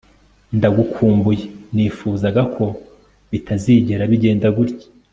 [0.57, 2.65] ndagukumbuye, nifuzaga ko
[3.31, 4.87] bitazigera bigenda gutya